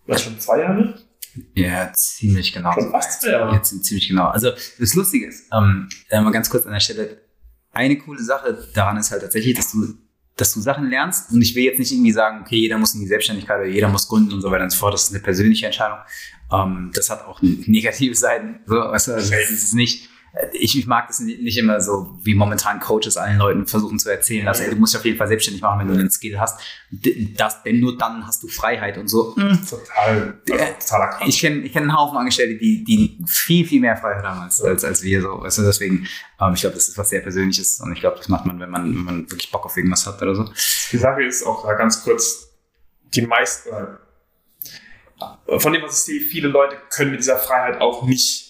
[0.06, 0.94] Was schon zwei Jahre?
[1.54, 2.72] Ja, ziemlich genau.
[2.72, 3.52] Schon fast, ja.
[3.52, 3.62] ja.
[3.62, 4.26] Ziemlich genau.
[4.26, 7.20] Also das Lustige ist, ähm, mal ganz kurz an der Stelle,
[7.78, 9.94] eine coole Sache daran ist halt tatsächlich, dass du,
[10.36, 13.00] dass du Sachen lernst und ich will jetzt nicht irgendwie sagen, okay, jeder muss in
[13.00, 14.94] die Selbstständigkeit oder jeder muss gründen und so weiter und so fort.
[14.94, 15.98] Das ist eine persönliche Entscheidung.
[16.52, 18.60] Ähm, das hat auch negative Seiten.
[18.66, 20.08] So, also, das ist nicht,
[20.52, 24.44] ich, ich mag das nicht immer so, wie momentan Coaches allen Leuten versuchen zu erzählen,
[24.44, 26.60] dass ey, du musst dich auf jeden Fall selbstständig machen, wenn du einen Skill hast.
[27.36, 29.34] Das, denn nur dann hast du Freiheit und so.
[29.36, 29.58] Mhm.
[29.68, 31.28] Total, also, totaler Quatsch.
[31.28, 34.62] Ich kenne ich kenn einen Haufen Angestellte, die, die viel, viel mehr Freiheit haben als,
[34.62, 35.22] als, als wir.
[35.22, 35.38] So.
[35.40, 36.06] Also deswegen,
[36.40, 38.70] ähm, ich glaube, das ist was sehr Persönliches und ich glaube, das macht man, wenn
[38.70, 40.44] man, wenn man wirklich Bock auf irgendwas hat oder so.
[40.92, 42.48] Die Sache ist auch da ganz kurz,
[43.14, 48.06] die meisten, äh, von dem, was ich sehe, viele Leute können mit dieser Freiheit auch
[48.06, 48.47] nicht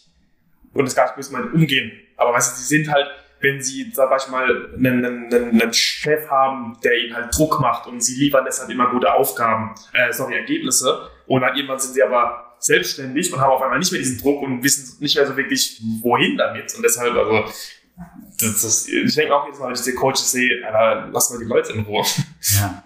[0.79, 1.93] und gar nicht böse meinen, umgehen.
[2.17, 3.07] Aber weißt du, sie sind halt,
[3.41, 7.87] wenn sie zum Beispiel mal einen, einen, einen Chef haben, der ihnen halt Druck macht
[7.87, 11.09] und sie liefern deshalb immer gute Aufgaben, äh, sorry, Ergebnisse.
[11.27, 14.43] Und dann irgendwann sind sie aber selbstständig und haben auf einmal nicht mehr diesen Druck
[14.43, 16.75] und wissen nicht mehr so wirklich, wohin damit.
[16.75, 17.45] Und deshalb, also,
[18.41, 21.39] das, das, ich denke auch jetzt Mal, wenn ich die Coaches sehe, Alter, lass mal
[21.39, 22.05] die Leute in Ruhe.
[22.41, 22.85] Ja.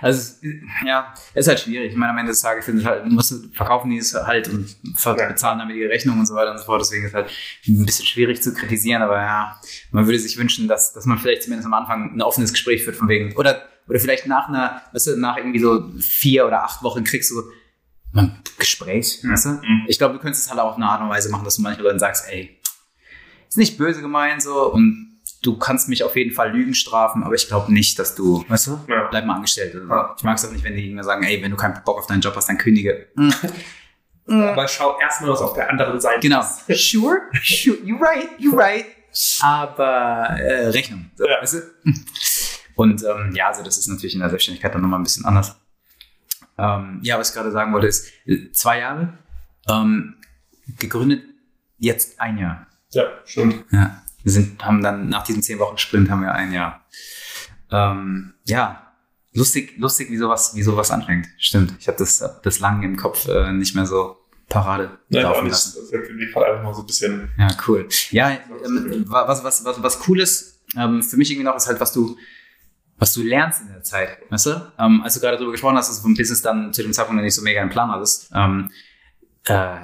[0.00, 0.46] Also,
[0.84, 1.92] ja, ist halt schwierig.
[1.92, 5.58] Ich meine, am Ende des Tages sind halt, musst verkaufen die es halt und bezahlen
[5.58, 6.80] damit die Rechnung und so weiter und so fort.
[6.80, 7.30] Deswegen ist es halt
[7.66, 11.42] ein bisschen schwierig zu kritisieren, aber ja, man würde sich wünschen, dass, dass man vielleicht
[11.44, 15.08] zumindest am Anfang ein offenes Gespräch führt von wegen, oder, oder vielleicht nach einer, weißt
[15.08, 17.42] du, nach irgendwie so vier oder acht Wochen kriegst du
[18.14, 19.48] ein Gespräch, weißt du?
[19.50, 19.84] Mhm.
[19.88, 21.62] Ich glaube, du könntest es halt auch auf eine Art und Weise machen, dass du
[21.62, 22.58] manchmal Leuten sagst, ey,
[23.48, 25.15] ist nicht böse gemeint so und
[25.46, 28.66] du kannst mich auf jeden Fall Lügen strafen, aber ich glaube nicht, dass du, weißt
[28.66, 29.06] du, ja.
[29.10, 29.74] bleib mal angestellt.
[29.74, 30.14] Also, ja.
[30.16, 32.06] Ich mag es auch nicht, wenn die mir sagen, ey, wenn du keinen Bock auf
[32.06, 33.06] deinen Job hast, dann kündige.
[33.14, 33.32] Mhm.
[34.42, 36.40] aber schau erstmal, was auf der anderen Seite genau.
[36.40, 36.66] ist.
[36.66, 36.78] Genau.
[36.86, 38.86] Sure, sure, you're right, you're right.
[39.40, 41.10] Aber äh, Rechnung.
[41.14, 41.40] So, ja.
[41.40, 41.92] weißt du?
[42.74, 45.56] Und ähm, ja, also das ist natürlich in der Selbstständigkeit dann nochmal ein bisschen anders.
[46.58, 48.10] Ähm, ja, was ich gerade sagen wollte, ist
[48.52, 49.16] zwei Jahre
[49.68, 50.16] ähm,
[50.78, 51.22] gegründet,
[51.78, 52.66] jetzt ein Jahr.
[52.90, 53.64] Ja, stimmt.
[53.70, 54.02] Ja.
[54.26, 56.84] Wir sind, haben dann nach diesem zehn Wochen Sprint haben wir ein Jahr.
[57.70, 58.92] Ähm, ja,
[59.32, 61.28] lustig, lustig, wie sowas, wie sowas anfängt.
[61.38, 61.74] Stimmt.
[61.78, 64.16] Ich habe das, das lang im Kopf äh, nicht mehr so
[64.48, 65.76] Parade Nein, laufen lassen.
[65.76, 67.30] Das ist in dem Fall einfach mal so ein bisschen.
[67.38, 67.88] Ja, cool.
[68.10, 71.78] Ja, ähm, was, was, was, was cool ist, ähm, für mich irgendwie noch, ist halt,
[71.78, 72.16] was du,
[72.98, 74.72] was du lernst in der Zeit, weißt du?
[74.80, 77.18] Ähm, als du gerade darüber gesprochen hast, dass du vom Business dann zu dem Zeitpunkt
[77.18, 78.72] noch nicht so mega einen Plan hattest, ähm,
[79.44, 79.76] äh,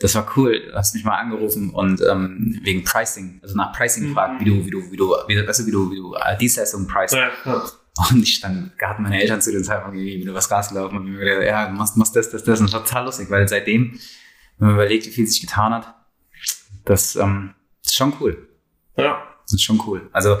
[0.00, 0.60] das war cool.
[0.70, 4.66] Du hast mich mal angerufen und ähm, wegen Pricing, also nach Pricing gefragt, wie du,
[4.66, 7.14] wie du, wie du, wie, weißt du, wie du, wie du äh, Dienstleistungen preist.
[7.14, 7.64] Ja, ja.
[8.10, 11.04] Und ich dann hatten meine Eltern zu dem Zeitpunkt irgendwie wieder was Gas gelaufen und
[11.04, 12.58] mir gedacht, ja, du machst, machst das, das, das.
[12.58, 13.98] Und das war total lustig, weil seitdem,
[14.58, 15.94] wenn man überlegt, wie viel sich getan hat,
[16.84, 18.48] das, ähm, das ist schon cool.
[18.96, 19.22] Ja.
[19.42, 20.08] Das ist schon cool.
[20.12, 20.38] Also,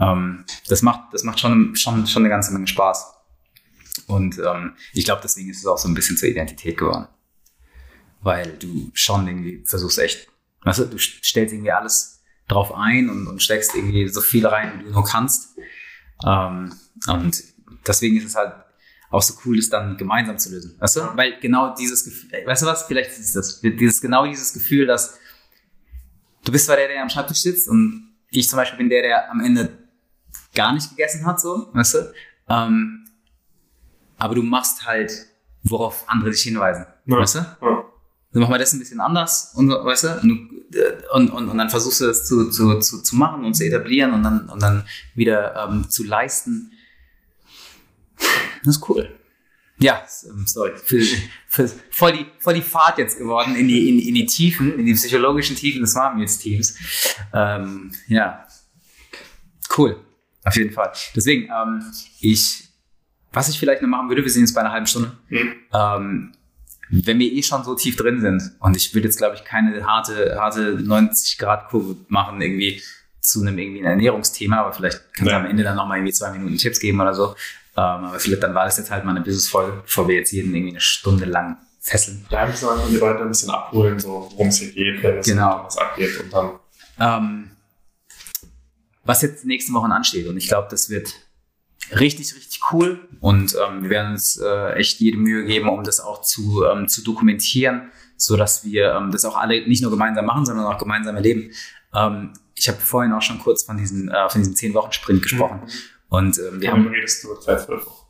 [0.00, 3.12] ähm, das macht, das macht schon, schon, schon eine ganze Menge Spaß.
[4.06, 7.06] Und ähm, ich glaube, deswegen ist es auch so ein bisschen zur Identität geworden
[8.24, 10.28] weil du schon irgendwie versuchst echt,
[10.62, 14.80] weißt du, du stellst irgendwie alles drauf ein und, und steckst irgendwie so viel rein,
[14.80, 15.56] wie du nur kannst.
[16.26, 16.72] Ähm,
[17.06, 17.44] und
[17.86, 18.54] deswegen ist es halt
[19.10, 21.00] auch so cool, das dann gemeinsam zu lösen, weißt du?
[21.14, 25.18] Weil genau dieses Gefühl, weißt du was, vielleicht ist das, dieses, genau dieses Gefühl, dass
[26.44, 29.30] du bist zwar der, der am Schreibtisch sitzt und ich zum Beispiel bin der, der
[29.30, 29.78] am Ende
[30.54, 32.12] gar nicht gegessen hat, so, weißt du?
[32.48, 33.06] Ähm,
[34.18, 35.12] aber du machst halt,
[35.62, 37.18] worauf andere dich hinweisen, ja.
[37.18, 37.38] weißt du?
[37.60, 37.83] Ja
[38.34, 40.20] dann machen wir das ein bisschen anders und so, weißt du?
[40.22, 40.50] Und,
[41.12, 44.12] und, und, und dann versuchst du das zu, zu, zu, zu machen und zu etablieren
[44.12, 46.72] und dann, und dann wieder ähm, zu leisten.
[48.64, 49.08] Das ist cool.
[49.78, 51.00] Ja, ähm, sorry, für,
[51.46, 54.86] für, voll, die, voll die Fahrt jetzt geworden in die, in, in die Tiefen, in
[54.86, 56.76] die psychologischen Tiefen des Marmutes-Teams.
[57.32, 58.48] Ähm, ja,
[59.78, 60.00] cool,
[60.42, 60.92] auf jeden Fall.
[61.14, 61.84] Deswegen, ähm,
[62.20, 62.68] ich,
[63.32, 65.12] was ich vielleicht noch machen würde, wir sind jetzt bei einer halben Stunde.
[65.28, 65.54] Mhm.
[65.72, 66.32] Ähm,
[66.90, 69.84] wenn wir eh schon so tief drin sind und ich würde jetzt, glaube ich, keine
[69.86, 72.82] harte, harte 90-Grad-Kurve machen, irgendwie
[73.20, 75.40] zu einem irgendwie ein Ernährungsthema, aber vielleicht kannst du ja.
[75.40, 77.34] am Ende dann nochmal irgendwie zwei Minuten Tipps geben oder so.
[77.76, 80.54] Ähm, aber vielleicht dann war das jetzt halt mal eine Business-Folge, bevor wir jetzt jeden
[80.54, 82.24] irgendwie eine Stunde lang fesseln.
[82.30, 85.26] Ja, müssen wir die Leute ein bisschen abholen, so worum es hier geht, wenn es
[85.26, 85.64] genau.
[85.64, 86.50] was abgeht und dann.
[87.00, 87.50] Ähm,
[89.04, 91.12] was jetzt die nächsten Wochen ansteht und ich glaube, das wird
[91.92, 96.00] richtig, richtig cool und ähm, wir werden uns äh, echt jede Mühe geben, um das
[96.00, 100.26] auch zu, ähm, zu dokumentieren, so dass wir ähm, das auch alle nicht nur gemeinsam
[100.26, 101.50] machen, sondern auch gemeinsam erleben.
[101.94, 105.70] Ähm, ich habe vorhin auch schon kurz von, diesen, äh, von diesem 10-Wochen-Sprint gesprochen mhm.
[106.08, 106.86] und ähm, wir haben...
[106.88, 108.04] redest du seit zwölf Wochen.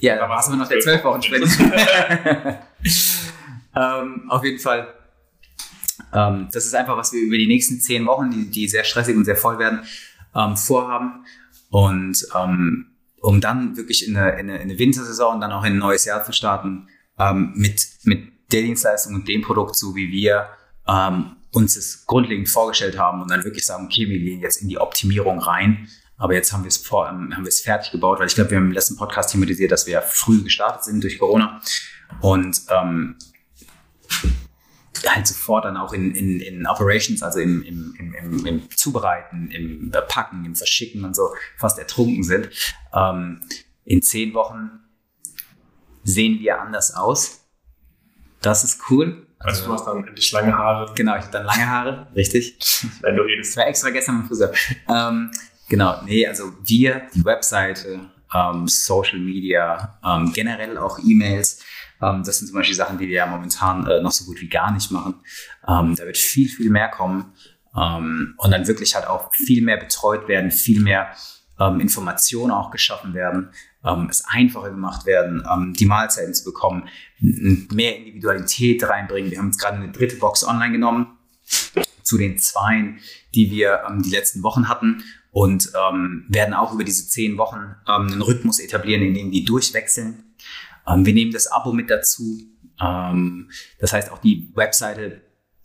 [0.00, 1.46] Ja, da war es aber noch der 12-Wochen-Sprint.
[3.76, 4.94] ähm, auf jeden Fall.
[6.12, 9.14] Ähm, das ist einfach, was wir über die nächsten zehn Wochen, die, die sehr stressig
[9.16, 9.80] und sehr voll werden,
[10.34, 11.24] ähm, vorhaben.
[11.68, 12.89] Und ähm,
[13.20, 15.78] um dann wirklich in eine, in eine, in eine Wintersaison und dann auch in ein
[15.78, 20.48] neues Jahr zu starten, ähm, mit, mit der Dienstleistung und dem Produkt, so wie wir
[20.88, 24.68] ähm, uns es grundlegend vorgestellt haben und dann wirklich sagen, okay, wir gehen jetzt in
[24.68, 25.88] die Optimierung rein.
[26.16, 28.50] Aber jetzt haben wir es vor, ähm, haben wir es fertig gebaut, weil ich glaube,
[28.50, 31.60] wir haben im letzten Podcast thematisiert, dass wir ja früh gestartet sind durch Corona
[32.20, 33.16] und ähm,
[35.06, 39.92] halt sofort dann auch in, in, in Operations, also im, im, im, im Zubereiten, im
[40.08, 42.50] Packen, im Verschicken und so fast ertrunken sind.
[42.94, 43.40] Ähm,
[43.84, 44.80] in zehn Wochen
[46.02, 47.46] sehen wir anders aus.
[48.42, 49.26] Das ist cool.
[49.38, 50.92] Also, du hast dann endlich lange Haare.
[50.94, 52.58] Genau, ich habe dann lange Haare, richtig.
[53.00, 53.52] Wenn du redest.
[53.52, 54.52] Ich war extra gestern mit Friseur.
[54.88, 55.30] ähm,
[55.68, 58.00] genau, nee, also wir, die Webseite,
[58.34, 61.62] ähm, Social Media, ähm, generell auch E-Mails,
[62.02, 64.48] ähm, das sind zum Beispiel Sachen, die wir ja momentan äh, noch so gut wie
[64.48, 65.14] gar nicht machen.
[65.66, 67.32] Ähm, da wird viel, viel mehr kommen
[67.76, 71.14] ähm, und dann wirklich halt auch viel mehr betreut werden, viel mehr
[71.58, 73.50] ähm, Informationen auch geschaffen werden,
[73.84, 76.88] ähm, es einfacher gemacht werden, ähm, die Mahlzeiten zu bekommen,
[77.20, 79.30] mehr Individualität reinbringen.
[79.30, 81.18] Wir haben jetzt gerade eine dritte Box online genommen
[82.02, 82.98] zu den zweien,
[83.34, 87.76] die wir ähm, die letzten Wochen hatten und ähm, werden auch über diese zehn Wochen
[87.86, 90.24] ähm, einen Rhythmus etablieren, in dem die durchwechseln.
[90.90, 92.40] Ähm, wir nehmen das Abo mit dazu.
[92.80, 95.22] Ähm, das heißt, auch die Webseite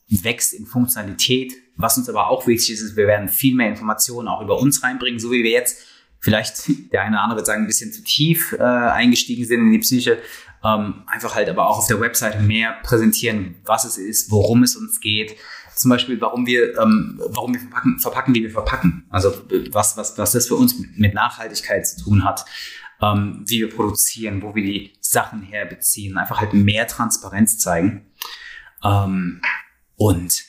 [0.07, 1.53] wächst in Funktionalität.
[1.77, 4.83] Was uns aber auch wichtig ist, ist, wir werden viel mehr Informationen auch über uns
[4.83, 5.85] reinbringen, so wie wir jetzt
[6.19, 9.71] vielleicht der eine oder andere wird sagen, ein bisschen zu tief äh, eingestiegen sind in
[9.71, 10.19] die Psyche.
[10.63, 14.75] Ähm, einfach halt aber auch auf der Webseite mehr präsentieren, was es ist, worum es
[14.75, 15.35] uns geht.
[15.75, 19.05] Zum Beispiel, warum wir, ähm, warum wir verpacken, verpacken, wie wir verpacken.
[19.09, 19.33] Also
[19.71, 22.45] was, was, was das für uns mit Nachhaltigkeit zu tun hat
[23.01, 28.11] ähm, wie wir produzieren, wo wir die Sachen herbeziehen, einfach halt mehr Transparenz zeigen.
[28.83, 29.41] Ähm,
[29.95, 30.43] und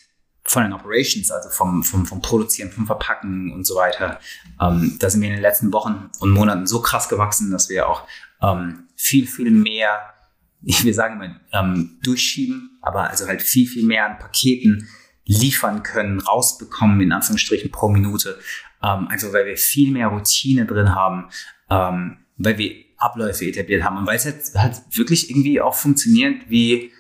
[0.44, 4.20] von den Operations, also vom, vom, vom Produzieren, vom Verpacken und so weiter,
[4.60, 7.88] ähm, da sind wir in den letzten Wochen und Monaten so krass gewachsen, dass wir
[7.88, 8.06] auch
[8.42, 10.14] ähm, viel, viel mehr,
[10.60, 14.88] wir sagen immer, ähm, durchschieben, aber also halt viel, viel mehr an Paketen
[15.24, 18.38] liefern können, rausbekommen, in Anführungsstrichen pro Minute,
[18.82, 21.28] ähm, einfach weil wir viel mehr Routine drin haben,
[21.70, 26.48] ähm, weil wir Abläufe etabliert haben und weil es halt, halt wirklich irgendwie auch funktioniert
[26.48, 26.92] wie,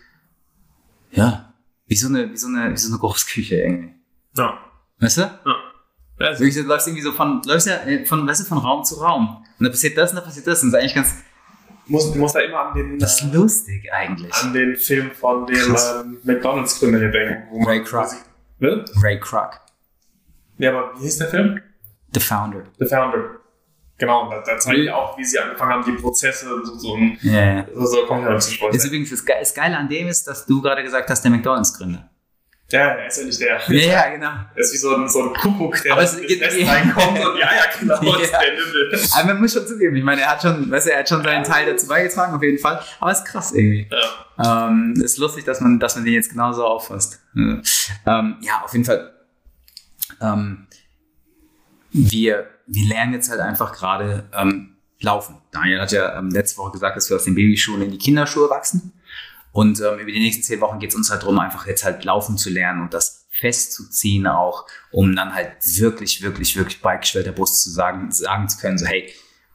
[1.10, 1.54] ja,
[1.86, 3.94] wie so eine, wie so eine, wie so eine Großküche irgendwie.
[4.36, 4.58] Ja.
[4.98, 5.22] Weißt du?
[5.22, 5.56] Ja.
[6.18, 8.96] Also, du läufst irgendwie so von, läufst ja äh, von, weißt du, von Raum zu
[8.96, 9.44] Raum.
[9.58, 10.62] Und dann passiert das und dann passiert das.
[10.62, 11.22] Und das ist eigentlich ganz.
[11.88, 12.98] Muss, muss da immer an den.
[12.98, 14.34] Das ist lustig eigentlich.
[14.34, 17.64] An den Film von dem ähm, McDonalds-Gründer hier denken.
[17.64, 18.10] Ray Kroc.
[18.60, 19.60] Ray Kroc.
[20.58, 21.60] Ja, aber wie hieß der Film?
[22.12, 22.64] The Founder.
[22.78, 23.40] The Founder.
[23.98, 26.98] Genau, da, da zeigen die auch, wie sie angefangen haben, die Prozesse und so, so,
[27.24, 27.66] yeah.
[27.74, 28.74] so, so kommt ja zum Sport.
[28.74, 31.30] Das übrigens das, Ge das Geile an dem ist, dass du gerade gesagt hast, der
[31.30, 32.10] McDonalds-Gründer.
[32.68, 33.60] Ja, er ist ja nicht der.
[33.68, 34.30] Ja, ja, genau.
[34.54, 37.62] Er ist wie so ein, so ein Kuckuck, der ins Nest reinkommt und ja, ja,
[37.78, 38.18] genau, Ja.
[38.20, 39.00] ist der Nibbel.
[39.14, 41.22] Aber man muss schon zugeben, ich meine, er hat schon, weißt du, er hat schon
[41.22, 42.82] seinen Teil dazu beigetragen, auf jeden Fall.
[42.98, 43.88] Aber es ist krass irgendwie.
[44.38, 44.68] Ja.
[44.68, 47.20] Ähm, ist lustig, dass man, dass man den jetzt genauso auffasst.
[47.34, 47.60] Ja,
[48.06, 49.12] ähm, ja auf jeden Fall.
[50.20, 50.65] Ähm,
[51.96, 55.36] wir, wir lernen jetzt halt einfach gerade ähm, laufen.
[55.50, 58.50] Daniel hat ja ähm, letzte Woche gesagt, dass wir aus den Babyschuhen in die Kinderschuhe
[58.50, 58.92] wachsen.
[59.52, 62.04] Und ähm, über die nächsten zehn Wochen geht es uns halt darum, einfach jetzt halt
[62.04, 67.32] laufen zu lernen und das festzuziehen auch, um dann halt wirklich, wirklich, wirklich bei geschwellter
[67.32, 69.10] Brust zu sagen, sagen zu können, so hey,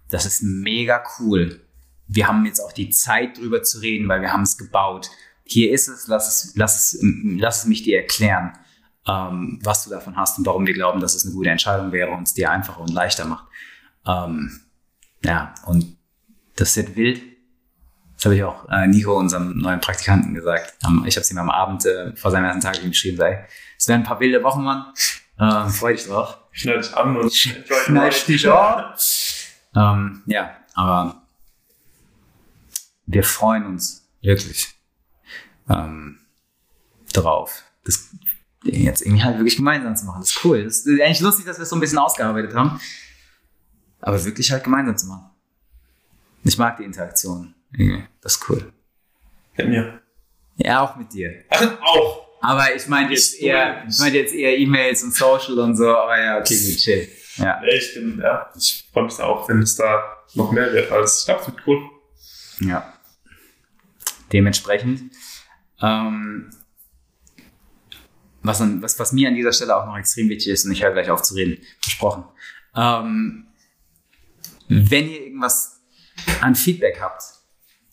[0.09, 1.61] das ist mega cool.
[2.07, 5.09] Wir haben jetzt auch die Zeit drüber zu reden, weil wir haben es gebaut.
[5.45, 8.53] Hier ist es, lass es, lass es, lass es mich dir erklären,
[9.07, 12.11] ähm, was du davon hast und warum wir glauben, dass es eine gute Entscheidung wäre
[12.11, 13.45] und es dir einfacher und leichter macht.
[14.05, 14.61] Ähm,
[15.23, 15.97] ja, und
[16.55, 17.21] das wird wild.
[18.15, 20.75] Das habe ich auch äh, Nico, unserem neuen Praktikanten, gesagt.
[20.85, 23.87] Ähm, ich habe es ihm am Abend äh, vor seinem ersten Tag geschrieben, sei, es
[23.87, 24.93] werden ein paar wilde Wochen, Mann.
[25.39, 26.37] Ähm, freu dich drauf.
[26.51, 28.25] Schnell dich an und ride.
[28.27, 28.93] dich an.
[29.75, 31.21] Ähm, ja, aber
[33.07, 34.75] wir freuen uns wirklich
[35.69, 36.19] ähm,
[37.13, 38.09] drauf, das
[38.63, 40.21] jetzt irgendwie halt wirklich gemeinsam zu machen.
[40.21, 40.63] Das ist cool.
[40.63, 42.79] Das ist eigentlich lustig, dass wir es so ein bisschen ausgearbeitet haben.
[43.99, 45.29] Aber wirklich halt gemeinsam zu machen.
[46.43, 47.53] Ich mag die Interaktion.
[48.21, 48.71] Das ist cool.
[49.57, 50.01] Mit mir.
[50.57, 51.43] Ja, auch mit dir.
[51.81, 52.27] Auch.
[52.41, 56.19] Aber ich meine jetzt eher, ich meine jetzt eher E-Mails und Social und so, aber
[56.19, 57.07] ja, okay, gut, chill.
[57.37, 57.61] Ja.
[57.63, 60.91] Ich bin, ja, ich freue mich da auch, wenn es da noch mehr wird.
[60.91, 61.89] Also, ich glaube, es wird cool.
[62.61, 62.93] Ja.
[64.33, 65.11] Dementsprechend.
[65.81, 66.49] Ähm,
[68.43, 70.91] was, was, was mir an dieser Stelle auch noch extrem wichtig ist, und ich höre
[70.91, 72.23] gleich auf zu reden, versprochen.
[72.75, 73.47] Ähm,
[74.67, 75.81] wenn ihr irgendwas
[76.39, 77.23] an Feedback habt,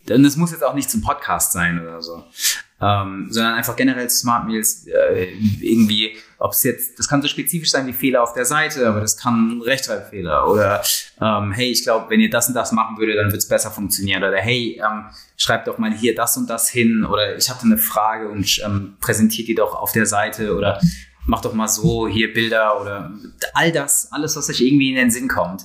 [0.08, 2.24] und es muss jetzt auch nicht zum Podcast sein oder so,
[2.80, 5.26] ähm, sondern einfach generell Smart Meals äh,
[5.60, 9.00] irgendwie, ob es jetzt, das kann so spezifisch sein wie Fehler auf der Seite, aber
[9.00, 10.82] das kann Rechtschreibfehler oder
[11.20, 13.70] ähm, hey, ich glaube, wenn ihr das und das machen würdet, dann wird es besser
[13.70, 17.64] funktionieren oder hey, ähm, schreibt doch mal hier das und das hin oder ich hatte
[17.64, 20.80] eine Frage und ähm, präsentiert die doch auf der Seite oder
[21.26, 23.12] mach doch mal so hier Bilder oder
[23.54, 25.64] all das, alles, was euch irgendwie in den Sinn kommt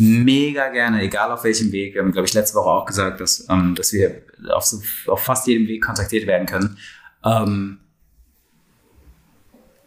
[0.00, 1.94] mega gerne, egal auf welchem Weg.
[1.94, 5.22] Wir haben, glaube ich, letzte Woche auch gesagt, dass, ähm, dass wir auf, so, auf
[5.22, 6.78] fast jedem Weg kontaktiert werden können.
[7.24, 7.80] Ähm,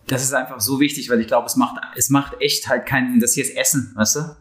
[0.08, 3.20] das ist einfach so wichtig, weil ich glaube, es macht, es macht echt halt keinen,
[3.20, 4.36] das hier ist Essen, weißt du?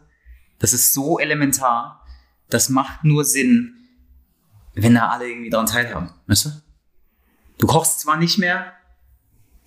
[0.58, 2.04] Das ist so elementar.
[2.50, 3.74] Das macht nur Sinn,
[4.74, 6.50] wenn da alle irgendwie daran teilhaben, weißt du?
[7.58, 8.72] Du kochst zwar nicht mehr,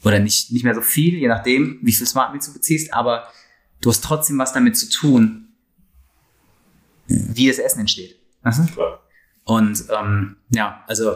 [0.03, 3.27] oder nicht, nicht mehr so viel, je nachdem, wie viel Smart Meals du beziehst, aber
[3.81, 5.44] du hast trotzdem was damit zu tun,
[7.07, 8.19] wie das Essen entsteht.
[8.43, 8.69] Mhm.
[9.43, 11.15] Und ähm, ja, also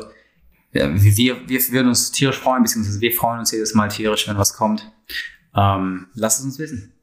[0.71, 4.54] wir, wir würden uns tierisch freuen, beziehungsweise wir freuen uns jedes Mal tierisch, wenn was
[4.54, 4.91] kommt.
[5.56, 6.93] Ähm, lasst es uns wissen.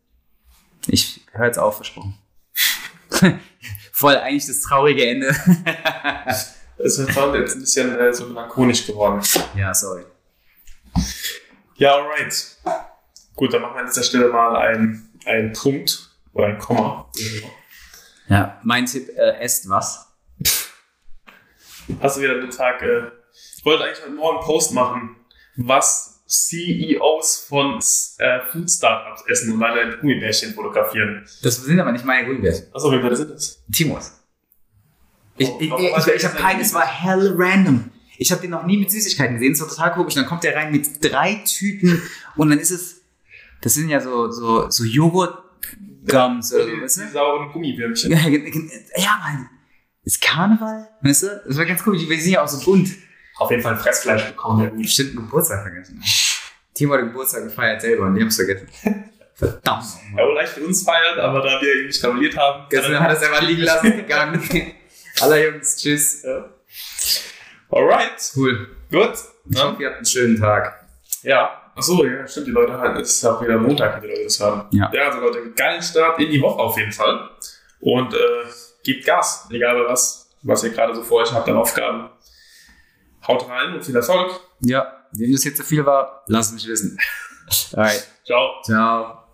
[0.86, 2.16] Ich höre jetzt auf, versprochen.
[3.92, 5.28] Voll eigentlich das traurige Ende.
[6.78, 9.20] es ist jetzt ein bisschen äh, so lakonisch geworden.
[9.56, 10.04] Ja, sorry.
[11.76, 12.56] Ja, alright.
[13.34, 17.10] Gut, dann machen wir an dieser Stelle mal einen, einen Punkt oder ein Komma.
[18.28, 20.06] Ja, mein Tipp, äh, esst was.
[22.00, 23.10] Hast du wieder den Tag, äh,
[23.56, 25.16] ich wollte eigentlich heute Morgen einen Post machen,
[25.56, 27.78] was CEOs von
[28.18, 31.24] äh, Food Startups essen und leider Gummibärchen fotografieren.
[31.42, 32.66] Das sind aber nicht meine Gummibärchen.
[32.74, 33.62] Achso, wie viele sind das?
[33.72, 34.12] Timos.
[35.36, 37.90] Ich, ich, ich, ich, ich habe keinen, es war hell random.
[38.18, 40.14] Ich habe den noch nie mit Süßigkeiten gesehen, es war total komisch.
[40.14, 42.02] Dann kommt der rein mit drei Tüten
[42.34, 43.02] und dann ist es,
[43.60, 45.38] das sind ja so, so, so Joghurt,
[46.06, 47.02] Gums oder so, weißt du?
[47.02, 48.10] Die sauren Gummibärchen.
[48.12, 48.18] Ja,
[48.96, 49.48] ja, Mann.
[50.04, 50.88] Ist Karneval?
[51.02, 51.42] Weißt du?
[51.46, 51.96] Das war ganz cool.
[51.98, 52.88] Die sind ja auch so bunt.
[53.38, 54.62] Auf jeden Fall Fressfleisch bekommen.
[54.64, 54.88] Ja, gut.
[54.88, 56.02] Stimmt, Geburtstag vergessen.
[56.74, 58.68] Timo hat Geburtstag gefeiert selber und die haben es vergessen.
[59.34, 59.84] Verdammt.
[60.16, 62.66] Er wollte eigentlich für uns feiern, aber da wir ihn nicht gratuliert haben.
[62.70, 64.72] Gestern hat er es einfach liegen lassen gegangen.
[65.20, 66.22] Aller Jungs, tschüss.
[66.22, 66.48] Ja.
[67.70, 68.32] Alright.
[68.34, 68.76] Cool.
[68.90, 69.12] Gut.
[69.50, 70.86] Ich hoffe, ihr habt einen schönen Tag.
[71.22, 71.65] Ja.
[71.76, 74.40] Achso, ja, stimmt, die Leute halt, es ist auch wieder Montag, wenn die Leute das
[74.40, 74.66] hören.
[74.70, 74.90] Ja.
[74.92, 77.30] ja, also Leute, geilen Start in die Woche auf jeden Fall.
[77.80, 78.18] Und äh,
[78.82, 82.08] gebt Gas, egal was, was ihr gerade so vor euch habt an Aufgaben.
[83.26, 84.40] Haut rein und viel Erfolg.
[84.60, 86.98] Ja, wenn das jetzt zu viel war, lasst mich wissen.
[87.72, 88.06] Alright.
[88.24, 88.62] Ciao.
[88.64, 89.25] Ciao.